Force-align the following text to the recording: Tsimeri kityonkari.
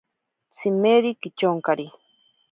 Tsimeri 0.53 1.11
kityonkari. 1.21 1.87